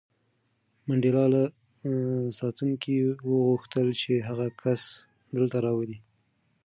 [0.87, 1.43] منډېلا له
[2.39, 2.95] ساتونکي
[3.29, 4.81] وغوښتل چې هغه کس
[5.35, 5.97] دلته راولي.